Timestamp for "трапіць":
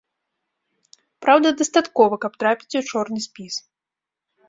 2.43-2.77